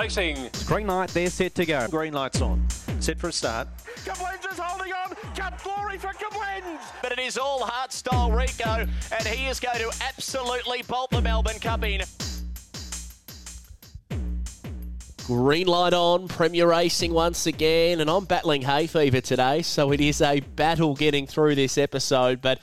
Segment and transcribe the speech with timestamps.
[0.00, 0.50] Racing.
[0.66, 1.88] Green light, they're set to go.
[1.88, 2.64] Green light's on.
[3.00, 3.66] Set for a start.
[4.04, 5.14] Kablins is holding on.
[5.34, 6.80] Cut glory for Kablins.
[7.02, 11.20] But it is all heart style Rico, and he is going to absolutely bolt the
[11.20, 12.02] Melbourne Cup in.
[15.26, 20.00] Green light on, Premier Racing once again, and I'm battling hay fever today, so it
[20.00, 22.40] is a battle getting through this episode.
[22.40, 22.60] But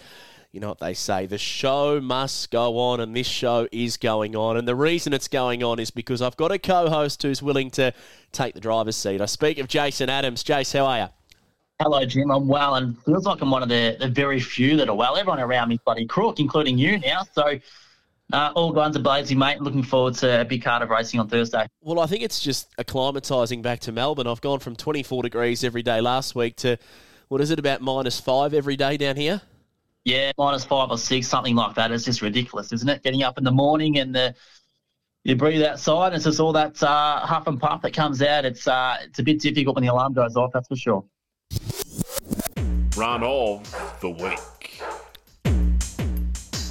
[0.55, 4.37] you know what they say the show must go on, and this show is going
[4.37, 4.55] on.
[4.55, 7.69] And the reason it's going on is because I've got a co host who's willing
[7.71, 7.93] to
[8.31, 9.19] take the driver's seat.
[9.19, 10.45] I speak of Jason Adams.
[10.45, 11.07] Jace, how are you?
[11.81, 12.31] Hello, Jim.
[12.31, 15.17] I'm well, and feels like I'm one of the, the very few that are well.
[15.17, 17.23] Everyone around me bloody crook, including you now.
[17.33, 17.59] So
[18.31, 19.59] uh, all guns are blazing, mate.
[19.59, 21.67] Looking forward to a big card of racing on Thursday.
[21.81, 24.25] Well, I think it's just acclimatising back to Melbourne.
[24.25, 26.77] I've gone from 24 degrees every day last week to,
[27.27, 29.41] what is it, about minus five every day down here?
[30.05, 31.91] Yeah, minus five or six, something like that.
[31.91, 33.01] It's just ridiculous, isn't it?
[33.01, 34.35] Getting up in the morning and the
[35.23, 38.45] you breathe outside, and it's just all that uh, huff and puff that comes out.
[38.45, 41.03] It's uh, it's a bit difficult when the alarm goes off, that's for sure.
[42.95, 44.81] Run of the week.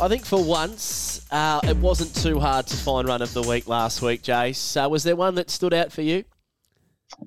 [0.01, 3.67] I think for once, uh, it wasn't too hard to find run of the week
[3.67, 4.77] last week, Jace.
[4.81, 6.25] Uh, was there one that stood out for you?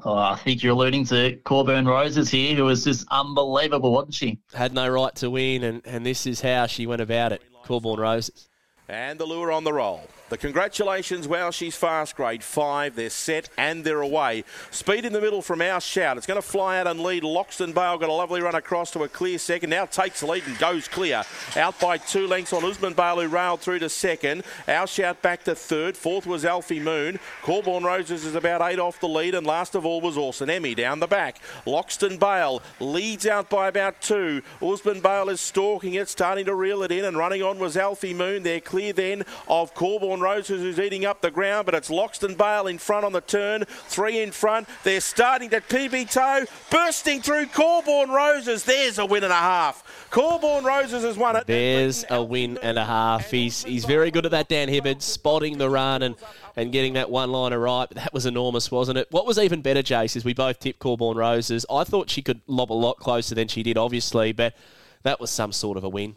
[0.03, 4.39] Oh, I think you're alluding to Corburn Roses here, who was just unbelievable, wasn't she?
[4.53, 7.41] Had no right to win, and, and this is how she went about it.
[7.63, 8.49] Corburn Roses.
[8.89, 10.02] And the lure on the roll.
[10.30, 12.97] The congratulations, wow, she's fast, grade five.
[12.97, 14.44] They're set and they're away.
[14.72, 16.17] Speed in the middle from our shout.
[16.17, 17.23] It's going to fly out and lead.
[17.23, 19.70] Loxton Bale got a lovely run across to a clear second.
[19.70, 21.23] Now takes the lead and goes clear.
[21.55, 24.44] Out by two lengths on Usman Bale, who railed through to second.
[24.67, 25.95] Our shout back to third.
[25.95, 27.20] Fourth was Alfie Moon.
[27.42, 29.33] Corborn Roses is about eight off the lead.
[29.33, 31.39] And last of all was Orson Emmy down the back.
[31.66, 34.42] Loxton Bale leads out by about two.
[34.61, 37.05] Usman Bale is stalking it, starting to reel it in.
[37.05, 38.44] And running on was Alfie Moon.
[38.44, 42.68] They're clear then of Corborn Roses, who's eating up the ground, but it's Loxton Bale
[42.68, 43.66] in front on the turn.
[43.66, 44.67] Three in front.
[44.83, 48.64] They're starting to PB toe, bursting through Corborn Roses.
[48.64, 50.08] There's a win and a half.
[50.10, 51.48] Corborn Roses has won it.
[51.48, 53.32] There's a win and a half.
[53.32, 56.16] He's he's very good at that, Dan Hibbard, spotting the run and,
[56.56, 57.89] and getting that one liner right.
[57.92, 59.08] That was enormous, wasn't it?
[59.11, 61.66] What was even better, Jace, is we both tipped Corborn Roses.
[61.70, 64.56] I thought she could lob a lot closer than she did, obviously, but
[65.04, 66.16] that was some sort of a win.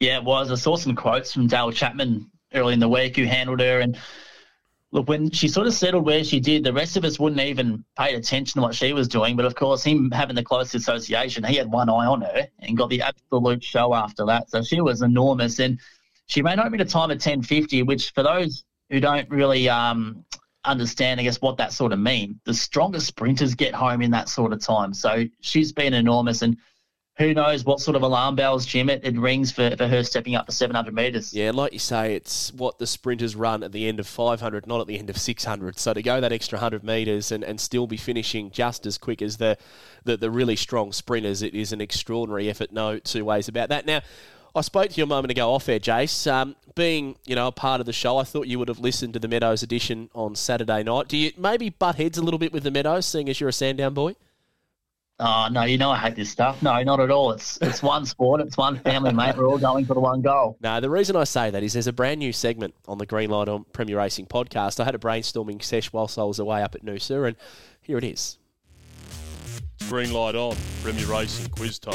[0.00, 0.50] Yeah, it was.
[0.50, 3.80] I saw some quotes from Dale Chapman early in the week who handled her.
[3.80, 3.98] And
[4.92, 7.84] look, when she sort of settled where she did, the rest of us wouldn't even
[7.98, 9.36] pay attention to what she was doing.
[9.36, 12.76] But of course, him having the close association, he had one eye on her and
[12.76, 14.50] got the absolute show after that.
[14.50, 15.58] So she was enormous.
[15.58, 15.80] And
[16.26, 20.24] she ran home at a time of 10.50, which for those who don't really um,
[20.64, 24.28] understand, I guess, what that sort of mean, the strongest sprinters get home in that
[24.28, 24.94] sort of time.
[24.94, 26.42] So she's been enormous.
[26.42, 26.56] And
[27.16, 30.34] who knows what sort of alarm bells, Jim, it, it rings for, for her stepping
[30.34, 31.32] up to 700 metres.
[31.32, 34.80] Yeah, like you say, it's what the sprinters run at the end of 500, not
[34.80, 35.78] at the end of 600.
[35.78, 39.22] So to go that extra 100 metres and, and still be finishing just as quick
[39.22, 39.56] as the,
[40.02, 43.86] the, the really strong sprinters, it is an extraordinary effort, no two ways about that.
[43.86, 44.00] Now,
[44.56, 46.30] I spoke to you a moment ago off air, Jace.
[46.30, 49.12] Um, being, you know, a part of the show, I thought you would have listened
[49.14, 51.06] to the Meadows edition on Saturday night.
[51.06, 53.52] Do you maybe butt heads a little bit with the Meadows, seeing as you're a
[53.52, 54.16] Sandown boy?
[55.20, 56.60] Oh no, you know I hate this stuff.
[56.60, 57.30] No, not at all.
[57.30, 59.36] It's it's one sport, it's one family, mate.
[59.36, 60.56] We're all going for the one goal.
[60.64, 63.30] No, the reason I say that is there's a brand new segment on the Green
[63.30, 64.80] Light on Premier Racing podcast.
[64.80, 67.36] I had a brainstorming sesh whilst I was away up at Noosa, and
[67.80, 68.38] here it is.
[69.88, 70.56] Green light on.
[70.82, 71.94] Premier Racing quiz time.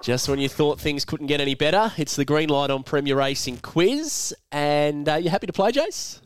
[0.00, 3.16] Just when you thought things couldn't get any better, it's the Green Light on Premier
[3.16, 6.20] Racing quiz, and uh, you happy to play, Jace?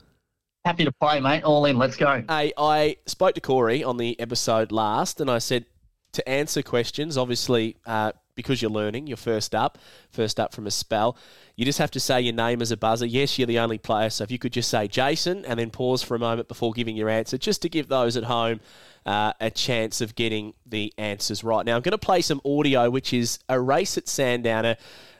[0.68, 1.44] Happy to play, mate.
[1.44, 1.78] All in.
[1.78, 2.22] Let's go.
[2.28, 5.64] Hey, I spoke to Corey on the episode last, and I said
[6.12, 9.78] to answer questions, obviously, uh, because you're learning, you're first up,
[10.10, 11.16] first up from a spell,
[11.56, 13.06] you just have to say your name as a buzzer.
[13.06, 16.02] Yes, you're the only player, so if you could just say Jason and then pause
[16.02, 18.60] for a moment before giving your answer, just to give those at home
[19.06, 21.64] uh, a chance of getting the answers right.
[21.64, 24.76] Now, I'm going to play some audio, which is a race at Sandown,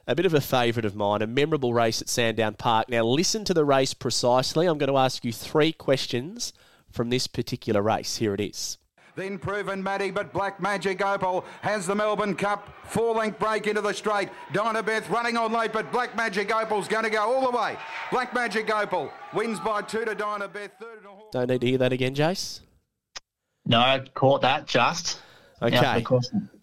[0.08, 2.88] a, a bit of a favourite of mine, a memorable race at Sandown Park.
[2.88, 4.66] Now, listen to the race precisely.
[4.66, 6.52] I'm going to ask you three questions
[6.90, 8.16] from this particular race.
[8.16, 8.78] Here it is.
[9.14, 12.69] Then proven Maddie, but Black Magic Opal has the Melbourne Cup.
[12.84, 14.28] Four length break into the straight.
[14.52, 17.76] Dynabeth running on late, but Black Magic Opal's going to go all the way.
[18.12, 20.70] Black Magic Opal wins by two to Dynabeth.
[20.78, 22.60] Third and a Don't need to hear that again, Jace.
[23.66, 25.20] No, I caught that just.
[25.60, 26.05] Now for Okay.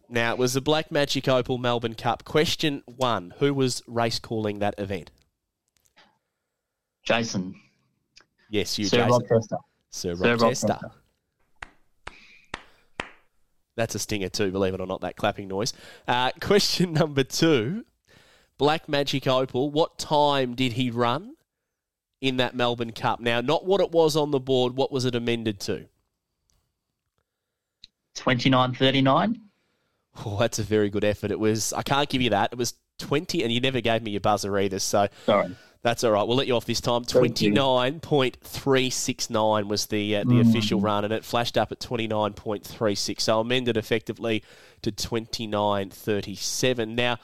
[0.09, 2.23] Now, it was the Black Magic Opal Melbourne Cup.
[2.25, 5.11] Question one Who was race calling that event?
[7.03, 7.55] Jason.
[8.49, 9.11] Yes, you, Sir Jason.
[9.11, 9.57] Rob Tester.
[9.89, 10.67] Sir Sir Rob Rob Tester.
[10.67, 10.91] Tester.
[13.75, 15.73] That's a stinger too, believe it or not, that clapping noise.
[16.07, 17.85] Uh, question number two
[18.57, 21.35] Black Magic Opal, what time did he run
[22.21, 23.19] in that Melbourne Cup.
[23.19, 25.85] Now, not what it was on the board, what was it amended to?
[28.15, 29.39] 29.39.
[30.25, 31.29] Oh, that's a very good effort.
[31.31, 32.51] It was, I can't give you that.
[32.53, 34.79] It was 20, and you never gave me your buzzer either.
[34.79, 35.53] So Sorry.
[35.83, 36.25] that's all right.
[36.27, 37.03] We'll let you off this time.
[37.03, 40.49] 29.369 was the uh, the Mm.
[40.49, 43.19] official run, and it flashed up at 29.36.
[43.21, 44.41] So amended effectively
[44.83, 46.95] to 29.37.
[46.95, 47.17] Now,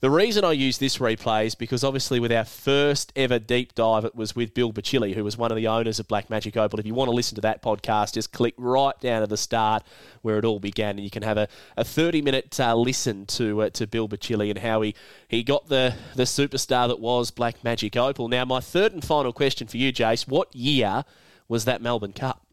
[0.00, 4.04] the reason I use this replay is because obviously with our first ever deep dive,
[4.04, 6.78] it was with Bill Bacilli, who was one of the owners of Black Magic Opal.
[6.78, 9.82] If you want to listen to that podcast, just click right down to the start
[10.22, 13.62] where it all began, and you can have a, a 30 minute uh, listen to
[13.62, 14.94] uh, to Bill Bacilli and how he,
[15.28, 18.28] he got the, the superstar that was Black Magic Opal.
[18.28, 21.04] Now, my third and final question for you, Jace what year
[21.48, 22.46] was that Melbourne Cup?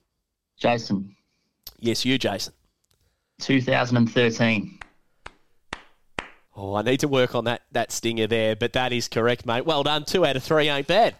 [0.57, 1.16] Jason,
[1.80, 2.54] Yes, you, Jason.
[3.42, 4.80] 2013.
[6.56, 9.66] Oh, I need to work on that, that stinger there, but that is correct, mate.
[9.66, 10.06] Well done.
[10.06, 11.16] Two out of three ain't bad.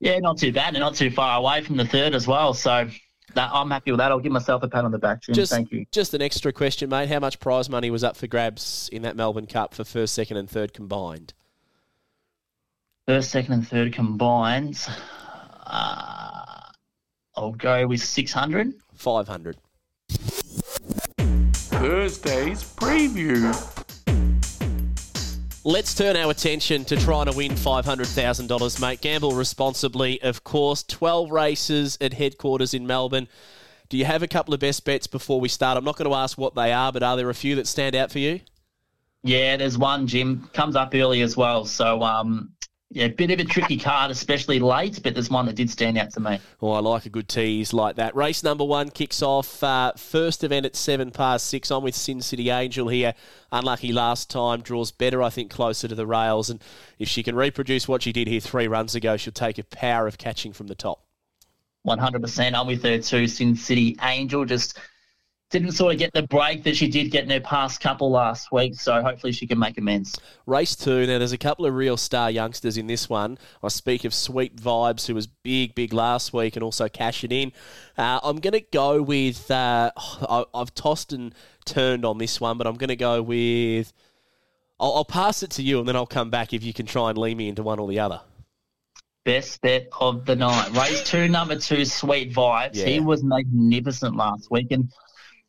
[0.00, 2.54] Yeah, not too bad and not too far away from the third as well.
[2.54, 2.88] So
[3.34, 4.10] that, I'm happy with that.
[4.10, 5.34] I'll give myself a pat on the back, Jim.
[5.34, 5.84] Just, Thank you.
[5.92, 7.08] just an extra question, mate.
[7.08, 10.38] How much prize money was up for grabs in that Melbourne Cup for first, second,
[10.38, 11.34] and third combined?
[13.06, 14.86] First, second, and third combined.
[15.66, 16.60] Uh,
[17.34, 18.72] I'll go with 600.
[18.94, 19.56] 500.
[21.52, 23.75] Thursday's preview.
[25.66, 29.00] Let's turn our attention to trying to win $500,000, mate.
[29.00, 30.84] Gamble responsibly, of course.
[30.84, 33.26] 12 races at headquarters in Melbourne.
[33.88, 35.76] Do you have a couple of best bets before we start?
[35.76, 37.96] I'm not going to ask what they are, but are there a few that stand
[37.96, 38.42] out for you?
[39.24, 40.48] Yeah, there's one, Jim.
[40.52, 41.64] Comes up early as well.
[41.64, 42.52] So, um,
[42.96, 46.10] yeah, bit of a tricky card, especially late, but there's one that did stand out
[46.12, 46.40] to me.
[46.62, 48.16] Oh, I like a good tease like that.
[48.16, 51.70] Race number one kicks off uh, first event at seven past six.
[51.70, 53.12] I'm with Sin City Angel here.
[53.52, 56.48] Unlucky last time, draws better, I think, closer to the rails.
[56.48, 56.62] And
[56.98, 60.06] if she can reproduce what she did here three runs ago, she'll take a power
[60.06, 61.02] of catching from the top.
[61.86, 62.54] 100%.
[62.54, 63.26] I'm with her too.
[63.26, 64.78] Sin City Angel just
[65.50, 68.50] didn't sort of get the break that she did get in her past couple last
[68.50, 68.74] week.
[68.74, 70.18] So hopefully she can make amends.
[70.44, 71.06] Race two.
[71.06, 73.38] Now, there's a couple of real star youngsters in this one.
[73.62, 77.52] I speak of Sweet Vibes, who was big, big last week and also cashing in.
[77.96, 79.48] Uh, I'm going to go with.
[79.50, 81.32] Uh, I, I've tossed and
[81.64, 83.92] turned on this one, but I'm going to go with.
[84.80, 87.08] I'll, I'll pass it to you, and then I'll come back if you can try
[87.10, 88.20] and lead me into one or the other.
[89.24, 90.70] Best bet of the night.
[90.72, 92.74] Race two, number two, Sweet Vibes.
[92.74, 92.86] Yeah.
[92.86, 94.92] He was magnificent last week, and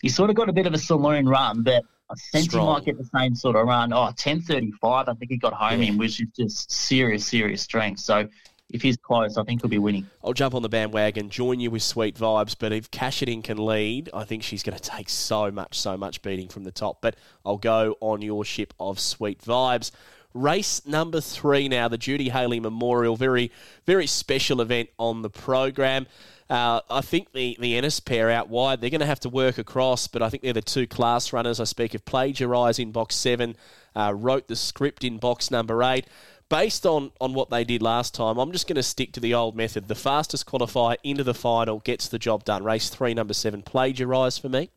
[0.01, 2.65] he sort of got a bit of a saloon run, but I sense Strong.
[2.67, 3.91] he might get the same sort of run.
[3.91, 5.89] Oh, 10.35, I think he got home Yeah.
[5.89, 7.99] in, which is just serious, serious strength.
[7.99, 8.27] So
[8.69, 10.07] if he's close, I think he'll be winning.
[10.23, 14.09] I'll jump on the bandwagon, join you with Sweet Vibes, but if Cashadin can lead,
[14.13, 17.01] I think she's going to take so much, so much beating from the top.
[17.01, 17.15] But
[17.45, 19.91] I'll go on your ship of Sweet Vibes.
[20.33, 23.15] Race number three now, the Judy Haley Memorial.
[23.15, 23.51] Very,
[23.85, 26.05] very special event on the program.
[26.49, 29.57] Uh, I think the, the Ennis pair out wide, they're going to have to work
[29.57, 31.59] across, but I think they're the two class runners.
[31.59, 33.57] I speak of Plagiarise in box seven,
[33.95, 36.07] uh, wrote the script in box number eight.
[36.49, 39.33] Based on, on what they did last time, I'm just going to stick to the
[39.33, 39.89] old method.
[39.89, 42.63] The fastest qualifier into the final gets the job done.
[42.63, 44.69] Race three, number seven, Plagiarise for me.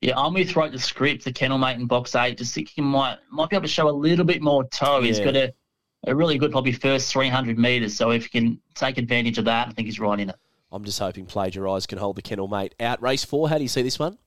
[0.00, 2.38] Yeah, I'm with wrote the script, the kennel mate in box eight.
[2.38, 5.02] Just think he might might be able to show a little bit more toe.
[5.02, 5.52] He's got a,
[6.06, 7.96] a really good probably first 300 metres.
[7.96, 10.36] So if he can take advantage of that, I think he's right in it.
[10.72, 13.00] I'm just hoping Plagiarise can hold the kennel mate out.
[13.02, 14.18] Race four, how do you see this one?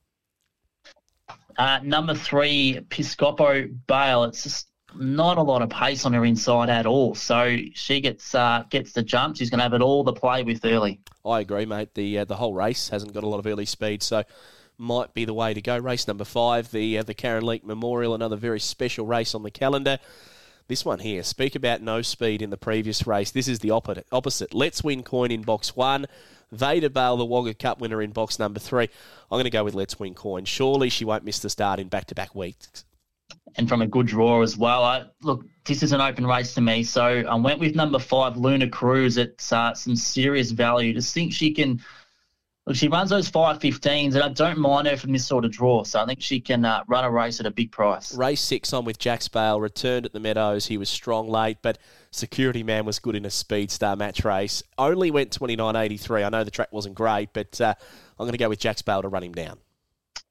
[1.56, 4.24] Uh, number three, Piscopo Bale.
[4.24, 7.14] It's just not a lot of pace on her inside at all.
[7.14, 9.36] So she gets uh, gets the jump.
[9.36, 11.00] She's going to have it all to play with early.
[11.24, 11.94] I agree, mate.
[11.94, 14.22] The uh, the whole race hasn't got a lot of early speed, so
[14.78, 15.76] might be the way to go.
[15.76, 19.50] Race number five, the uh, the Karen Leak Memorial, another very special race on the
[19.50, 19.98] calendar.
[20.70, 23.32] This one here, speak about no speed in the previous race.
[23.32, 24.54] This is the opposite.
[24.54, 26.06] Let's win coin in box one.
[26.52, 28.84] Veda Bale, the Wagga Cup winner in box number three.
[28.84, 30.44] I'm going to go with Let's Win Coin.
[30.44, 32.84] Surely she won't miss the start in back to back weeks.
[33.56, 34.84] and from a good draw as well.
[34.84, 38.36] I, look, this is an open race to me, so I went with number five,
[38.36, 40.92] Luna Cruz, at uh, some serious value.
[40.92, 41.82] Just think she can.
[42.66, 45.82] Look, she runs those 515s, and I don't mind her from this sort of draw,
[45.82, 48.14] so I think she can uh, run a race at a big price.
[48.14, 50.66] Race six on with Jack Bale, returned at the Meadows.
[50.66, 51.78] He was strong late, but
[52.10, 54.62] Security Man was good in a Speed Star match race.
[54.76, 56.24] Only went 29.83.
[56.24, 57.74] I know the track wasn't great, but uh,
[58.18, 59.58] I'm going to go with Jack Bale to run him down.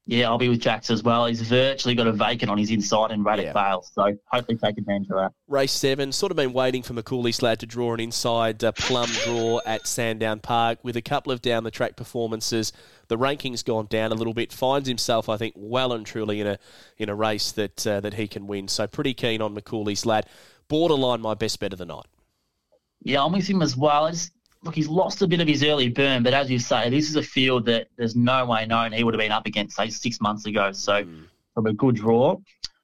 [0.06, 1.26] Yeah, I'll be with Jax as well.
[1.26, 3.52] He's virtually got a vacant on his inside in Raddock Yeah.
[3.52, 5.32] Vale, so hopefully take advantage of that.
[5.46, 9.08] Race seven, sort of been waiting for McCauley's lad to draw an inside uh, plum
[9.24, 12.72] draw at Sandown Park with a couple of down the track performances.
[13.06, 14.52] The ranking's gone down a little bit.
[14.52, 16.58] Finds himself, I think, well and truly in a
[16.96, 18.66] in a race that uh, that he can win.
[18.66, 20.26] So pretty keen on McCauley's lad.
[20.66, 22.06] Borderline my best bet of the night.
[23.02, 24.06] Yeah, I'm with him as well.
[24.06, 26.90] I just, look, he's lost a bit of his early burn, but as you say,
[26.90, 29.76] this is a field that there's no way known he would have been up against,
[29.76, 30.72] say, six months ago.
[30.72, 31.22] So, Hmm.
[31.54, 32.36] from a good draw,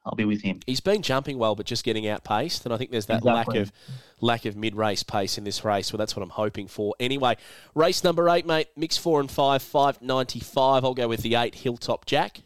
[0.04, 0.60] I'll be with him.
[0.66, 3.72] He's been jumping well, but just getting outpaced, and I think there's that lack of
[4.20, 5.92] lack of mid race pace in this race.
[5.92, 6.94] Well, that's what I'm hoping for.
[7.00, 7.36] Anyway,
[7.74, 8.68] race number eight, mate.
[8.76, 10.84] Mix four and five, five ninety five.
[10.84, 12.40] I'll go with the eight Hilltop Jack.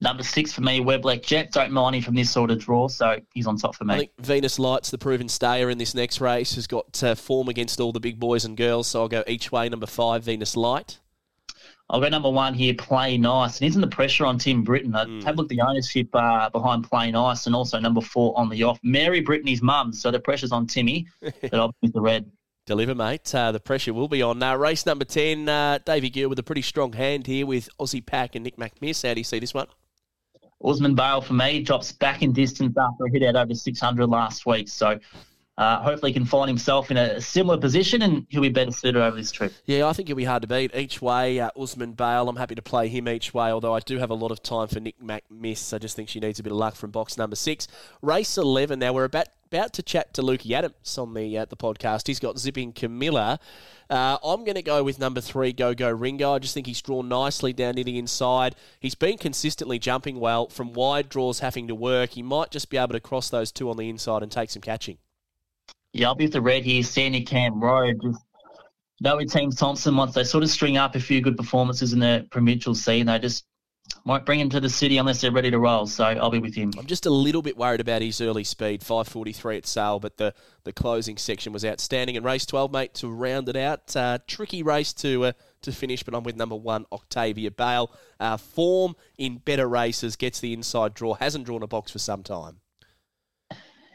[0.00, 1.50] Number six for me, Weblek Jet.
[1.50, 3.94] Don't mind him from this sort of draw, so he's on top for me.
[3.94, 7.48] I think Venus Lights, the proven stayer in this next race, has got uh, form
[7.48, 8.86] against all the big boys and girls.
[8.86, 9.68] So I'll go each way.
[9.68, 11.00] Number five, Venus Light.
[11.90, 13.60] I'll go number one here, Play Nice.
[13.60, 14.94] And isn't the pressure on Tim Britton?
[14.94, 15.20] I Hmm.
[15.22, 18.62] have looked at the ownership uh, behind Play Nice and also number four on the
[18.62, 18.78] off.
[18.84, 22.30] Mary Brittany's mum, so the pressure's on Timmy, but I'll the red.
[22.66, 23.34] Deliver, mate.
[23.34, 24.40] Uh, the pressure will be on.
[24.42, 28.04] Uh, race number 10, uh, Davey Gill with a pretty strong hand here with Aussie
[28.04, 29.04] Pack and Nick McMiss.
[29.08, 29.66] How do you see this one?
[30.64, 34.44] Usman Bale for me drops back in distance after a hit out over 600 last
[34.44, 34.68] week.
[34.68, 34.98] So
[35.58, 39.02] uh, hopefully he can find himself in a similar position and he'll be better suited
[39.02, 39.52] over this trip.
[39.64, 40.72] Yeah, I think he'll be hard to beat.
[40.72, 43.98] Each way, uh, Usman Bale, I'm happy to play him each way, although I do
[43.98, 45.74] have a lot of time for Nick McMiss.
[45.74, 47.66] I just think she needs a bit of luck from box number six.
[48.00, 48.78] Race 11.
[48.78, 52.06] Now, we're about, about to chat to Lukey Adams on the, uh, the podcast.
[52.06, 53.40] He's got Zipping Camilla.
[53.90, 56.34] Uh, I'm going to go with number three, Go Go Ringo.
[56.34, 58.54] I just think he's drawn nicely down to the inside.
[58.78, 62.10] He's been consistently jumping well from wide draws, having to work.
[62.10, 64.62] He might just be able to cross those two on the inside and take some
[64.62, 64.98] catching.
[65.98, 68.00] Yeah, I'll be with the red here, Sandy Camp Road.
[68.00, 68.20] Just
[69.00, 72.24] know Team Thompson, once they sort of string up a few good performances in the
[72.30, 73.44] provincial scene, they just
[74.04, 75.88] won't bring him to the city unless they're ready to roll.
[75.88, 76.70] So I'll be with him.
[76.78, 80.34] I'm just a little bit worried about his early speed, 5:43 at Sale, but the,
[80.62, 82.16] the closing section was outstanding.
[82.16, 86.04] And race 12, mate, to round it out, uh, tricky race to uh, to finish,
[86.04, 87.92] but I'm with number one, Octavia Bale.
[88.20, 92.22] Uh, form in better races, gets the inside draw, hasn't drawn a box for some
[92.22, 92.60] time.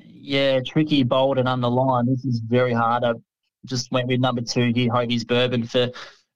[0.06, 2.06] Yeah, tricky, bold, and underline.
[2.06, 3.04] This is very hard.
[3.04, 3.14] I
[3.66, 5.90] just went with number two here, Hovey's Bourbon for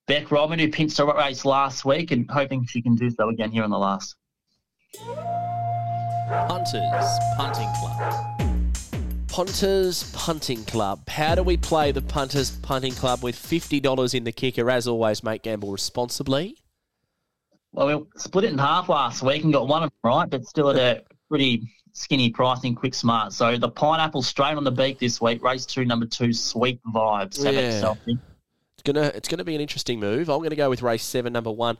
[0.07, 3.51] Beck Robin, who pinched a race last week, and hoping she can do so again
[3.51, 4.15] here in the last.
[6.47, 8.37] Punters Punting Club.
[9.27, 11.07] Punters Punting Club.
[11.07, 14.69] How do we play the Punters Punting Club with $50 in the kicker?
[14.69, 16.57] As always, mate, gamble responsibly.
[17.71, 20.45] Well, we split it in half last week and got one of them right, but
[20.45, 23.33] still at a pretty skinny pricing, quick smart.
[23.33, 25.43] So the pineapple straight on the beak this week.
[25.43, 27.43] Race two, number two, sweet vibes.
[27.43, 27.59] Have Yeah.
[27.61, 28.17] it yourself, Nick.
[28.77, 30.29] It's gonna it's gonna be an interesting move.
[30.29, 31.77] I'm gonna go with race seven, number one.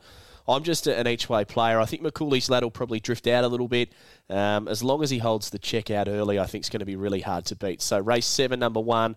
[0.48, 1.78] I'm just an each way player.
[1.78, 3.92] I think McCooley's lad will probably drift out a little bit.
[4.30, 6.86] Um, as long as he holds the check out early, I think it's going to
[6.86, 7.82] be really hard to beat.
[7.82, 9.16] So race seven, number one.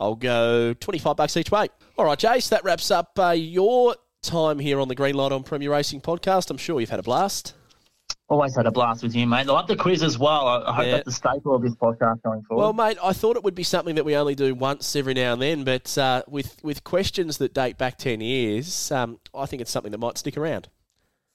[0.00, 1.68] I'll go 25 bucks each way.
[1.98, 5.42] All right, Jace, that wraps up uh, your time here on the Green Light on
[5.42, 6.50] Premier Racing podcast.
[6.50, 7.52] I'm sure you've had a blast.
[8.32, 9.46] Always had a blast with you, mate.
[9.46, 10.48] I like the quiz as well.
[10.48, 10.90] I, I hope Yeah.
[10.92, 12.62] that's a staple of this podcast going forward.
[12.62, 15.34] Well, mate, I thought it would be something that we only do once every now
[15.34, 19.60] and then, but uh, with with questions that date back ten years, um, I think
[19.60, 20.68] it's something that might stick around.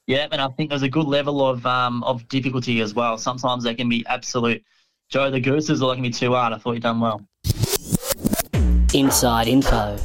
[0.07, 3.19] Yeah, and I think there's a good level of um, of difficulty as well.
[3.19, 4.63] Sometimes they can be absolute
[5.09, 6.51] Joe the Gooses, or they can be too hard.
[6.51, 7.21] I thought you'd done well.
[8.95, 9.97] Inside info.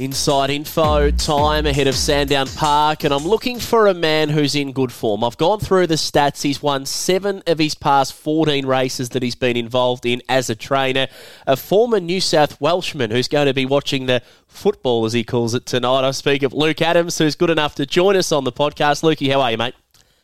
[0.00, 4.72] Inside info time ahead of Sandown Park, and I'm looking for a man who's in
[4.72, 5.22] good form.
[5.22, 6.40] I've gone through the stats.
[6.40, 10.54] He's won seven of his past 14 races that he's been involved in as a
[10.54, 11.08] trainer.
[11.46, 15.52] A former New South Welshman who's going to be watching the football, as he calls
[15.52, 16.08] it, tonight.
[16.08, 19.02] I speak of Luke Adams, who's good enough to join us on the podcast.
[19.02, 19.74] Lukey, how are you, mate?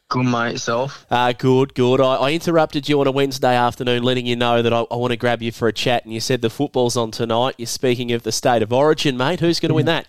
[0.09, 0.53] Good, mate.
[0.53, 1.05] Yourself?
[1.11, 2.01] Uh, good, good.
[2.01, 5.11] I, I interrupted you on a Wednesday afternoon, letting you know that I, I want
[5.11, 7.57] to grab you for a chat, and you said the football's on tonight.
[7.59, 9.41] You're speaking of the state of origin, mate.
[9.41, 10.07] Who's going to win that?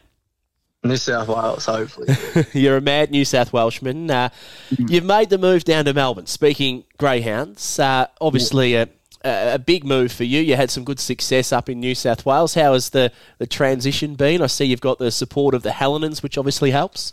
[0.83, 2.07] New South Wales, hopefully.
[2.53, 4.09] You're a mad New South Welshman.
[4.11, 4.29] Uh,
[4.77, 6.27] You've made the move down to Melbourne.
[6.27, 8.87] Speaking greyhounds, uh, obviously a,
[9.23, 10.39] a big move for you.
[10.39, 12.53] You had some good success up in New South Wales.
[12.53, 14.43] How has the, the transition been?
[14.43, 17.11] I see you've got the support of the Hellenans, which obviously helps.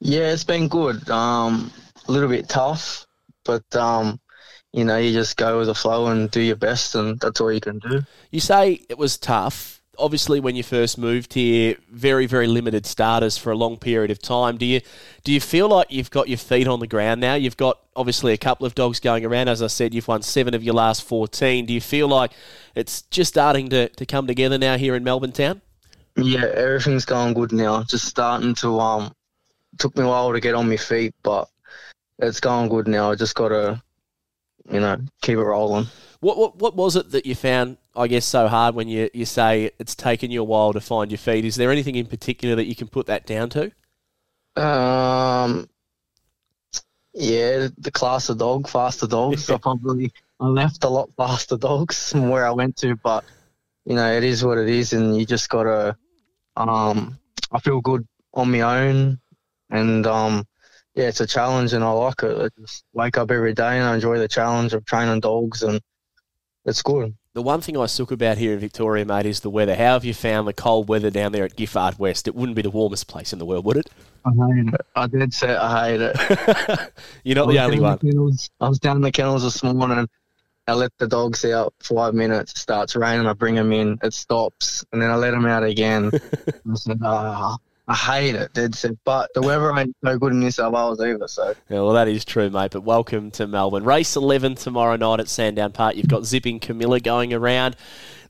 [0.00, 1.08] yeah, it's been good.
[1.08, 1.72] Um,
[2.08, 3.06] a little bit tough,
[3.44, 4.18] but um,
[4.72, 7.52] you know, you just go with the flow and do your best, and that's all
[7.52, 8.02] you can do.
[8.30, 9.76] You say it was tough.
[10.00, 14.22] Obviously, when you first moved here, very, very limited starters for a long period of
[14.22, 14.56] time.
[14.56, 14.80] Do you
[15.24, 17.34] do you feel like you've got your feet on the ground now?
[17.34, 19.48] You've got obviously a couple of dogs going around.
[19.48, 21.66] As I said, you've won seven of your last fourteen.
[21.66, 22.30] Do you feel like
[22.76, 25.62] it's just starting to, to come together now here in Melbourne town?
[26.16, 27.82] Yeah, everything's going good now.
[27.82, 29.12] Just starting to um,
[29.78, 31.48] took me a while to get on my feet, but
[32.18, 33.10] it's going good now.
[33.10, 33.82] I just gotta,
[34.70, 35.86] you know, keep it rolling.
[36.20, 37.76] What, what what was it that you found?
[37.94, 41.10] I guess so hard when you, you say it's taken you a while to find
[41.10, 41.44] your feet.
[41.44, 43.72] Is there anything in particular that you can put that down to?
[44.56, 45.68] Um,
[47.14, 49.48] yeah, the class of dog, faster dogs.
[49.50, 53.24] I probably I left a lot faster dogs from where I went to, but
[53.84, 55.96] you know it is what it is, and you just gotta.
[56.56, 57.18] Um,
[57.52, 59.20] I feel good on my own,
[59.70, 60.46] and um,
[60.98, 62.36] yeah, it's a challenge, and I like it.
[62.36, 65.80] I just wake up every day and I enjoy the challenge of training dogs, and
[66.64, 67.14] it's good.
[67.34, 69.76] The one thing I sook about here in Victoria, mate, is the weather.
[69.76, 72.26] How have you found the cold weather down there at Giffard West?
[72.26, 73.88] It wouldn't be the warmest place in the world, would it?
[74.24, 74.80] I hate it.
[74.96, 76.92] I did say I hate it.
[77.22, 77.98] You're not the only one.
[78.02, 80.08] the I was down in the kennels this morning.
[80.66, 82.50] I let the dogs out five minutes.
[82.50, 83.26] It starts raining.
[83.28, 84.00] I bring them in.
[84.02, 86.10] It stops, and then I let them out again.
[86.12, 87.56] I said, "Ah,
[87.88, 88.52] I hate it.
[88.52, 88.92] Dead set.
[89.04, 91.26] But the weather ain't so good in New South Wales either.
[91.26, 92.72] So Yeah, well, that is true, mate.
[92.72, 93.84] But welcome to Melbourne.
[93.84, 95.96] Race 11 tomorrow night at Sandown Park.
[95.96, 97.76] You've got Zipping Camilla going around.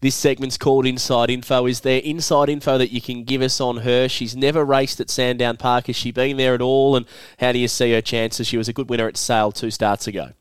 [0.00, 1.66] This segment's called Inside Info.
[1.66, 4.08] Is there inside info that you can give us on her?
[4.08, 5.88] She's never raced at Sandown Park.
[5.88, 6.94] Has she been there at all?
[6.94, 7.04] And
[7.40, 8.46] how do you see her chances?
[8.46, 10.34] She was a good winner at Sale two starts ago.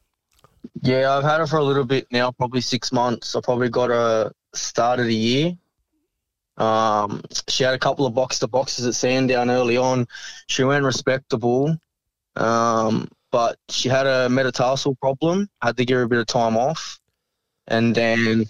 [0.84, 3.36] yeah, I've had her for a little bit now, probably six months.
[3.36, 5.58] I probably got her start of the year.
[6.58, 10.08] Um, she had a couple of box to boxes at Sandown early on.
[10.48, 11.78] She went respectable,
[12.36, 15.50] um, but she had a metatarsal problem.
[15.62, 17.00] Had to give her a bit of time off,
[17.68, 18.46] and then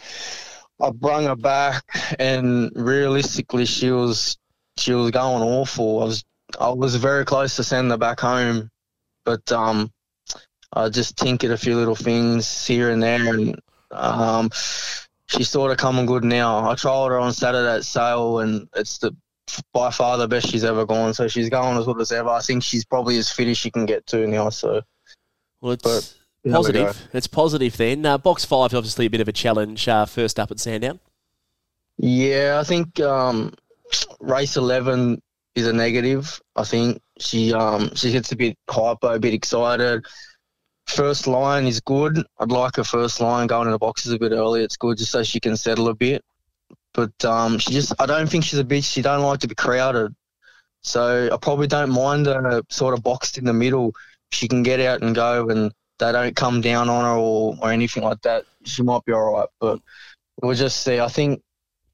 [0.82, 1.84] I brung her back,
[2.20, 4.38] and realistically, she was
[4.78, 6.02] she was going awful.
[6.02, 6.24] I was
[6.60, 8.70] I was very close to sending her back home,
[9.26, 9.92] but um,
[10.72, 13.60] I just tinkered a few little things here and there, and
[13.92, 14.50] um,
[15.28, 16.70] she's sort of coming good now.
[16.70, 19.16] I trialled her on Saturday at Sale, and it's the
[19.74, 21.14] by far the best she's ever gone.
[21.14, 22.30] So she's going as good as ever.
[22.30, 24.50] I think she's probably as fit as she can get to now.
[24.50, 24.82] So
[25.62, 27.10] Well, it's But, positive.
[27.14, 28.06] It's positive then.
[28.06, 31.00] Uh, box five, obviously a bit of a challenge uh, first up at Sandown.
[31.98, 33.54] Yeah, I think um,
[34.20, 35.22] race eleven
[35.56, 36.40] is a negative.
[36.56, 40.06] I think she um, she gets a bit hyper, a bit excited.
[40.88, 42.24] First line is good.
[42.40, 44.64] I'd like her first line going in the boxes a bit early.
[44.64, 46.24] It's good just so she can settle a bit.
[46.94, 48.92] But um, she just I don't think she's a bitch.
[48.92, 50.16] She don't like to be crowded.
[50.82, 53.94] So I probably don't mind her sort of boxed in the middle.
[54.32, 57.72] She can get out and go and they don't come down on her or, or
[57.72, 58.46] anything like that.
[58.64, 59.48] She might be all right.
[59.60, 59.80] But
[60.42, 61.00] we'll just see.
[61.00, 61.42] I think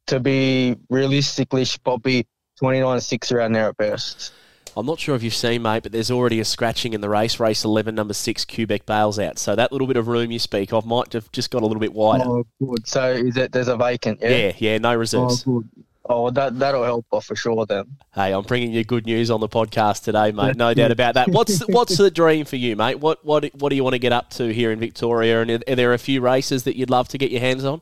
[0.07, 2.27] to be realistically, she probably
[2.59, 4.33] 29 6 around there at best.
[4.75, 7.39] I'm not sure if you've seen, mate, but there's already a scratching in the race.
[7.39, 9.37] Race 11, number 6, Quebec bails out.
[9.37, 11.79] So that little bit of room you speak of might have just got a little
[11.79, 12.23] bit wider.
[12.25, 12.87] Oh, good.
[12.87, 14.19] So is it there's a vacant?
[14.21, 14.29] Yeah.
[14.29, 15.43] yeah, yeah, no Oh, reserves.
[15.43, 15.69] good.
[16.05, 17.85] Oh, that that'll help for sure then.
[18.13, 20.57] Hey, I'm bringing you good news on the podcast today, mate.
[20.57, 21.29] No doubt about that.
[21.29, 22.99] What's what's the dream for you, mate?
[22.99, 25.41] What what what do you want to get up to here in Victoria?
[25.41, 27.79] And are, are there a few races that you'd love to get your hands on?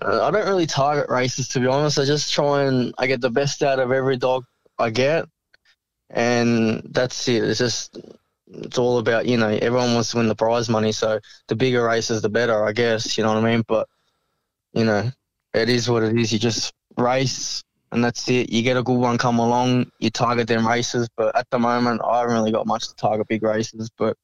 [0.00, 1.98] Uh, I don't really target races to be honest.
[1.98, 4.44] I just try and I get the best out of every dog
[4.78, 5.26] I get,
[6.10, 7.44] and that's it.
[7.44, 7.98] It's just
[8.48, 11.84] it's all about you know everyone wants to win the prize money, so the bigger
[11.84, 13.16] races the better, I guess.
[13.16, 13.64] You know what I mean?
[13.66, 13.88] But
[14.72, 15.10] you know,
[15.54, 16.32] it is what it is.
[16.32, 17.62] You just race.
[17.92, 18.50] And that's it.
[18.50, 21.08] You get a good one come along, you target them races.
[21.16, 23.88] But at the moment, I haven't really got much to target big races.
[23.96, 24.16] But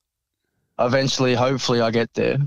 [0.78, 2.38] eventually, hopefully, I get there.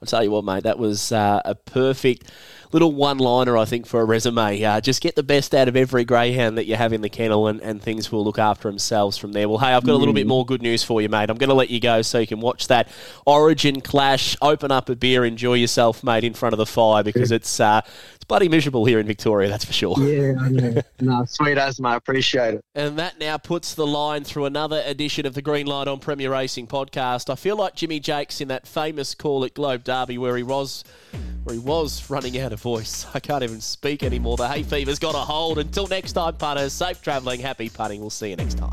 [0.00, 2.30] I'll tell you what, mate, that was uh, a perfect
[2.72, 4.62] little one liner, I think, for a resume.
[4.62, 7.46] Uh, just get the best out of every greyhound that you have in the kennel,
[7.46, 9.48] and, and things will look after themselves from there.
[9.48, 11.30] Well, hey, I've got a little bit more good news for you, mate.
[11.30, 12.88] I'm going to let you go so you can watch that
[13.26, 17.30] Origin clash, open up a beer, enjoy yourself, mate, in front of the fire because
[17.30, 17.82] it's uh,
[18.14, 19.94] it's bloody miserable here in Victoria, that's for sure.
[19.98, 20.80] Yeah, I know.
[21.00, 21.96] no, sweet as mate.
[21.96, 22.64] Appreciate it.
[22.74, 26.32] And that now puts the line through another edition of the Green Light on Premier
[26.32, 27.28] Racing podcast.
[27.28, 30.82] I feel like Jimmy Jakes in that famous call at Globe Derby where he was
[31.44, 33.04] where he was running out of voice.
[33.14, 34.38] I can't even speak anymore.
[34.38, 35.58] The hay fever's got a hold.
[35.58, 38.00] Until next time, punters, safe travelling, happy punting.
[38.00, 38.72] We'll see you next time.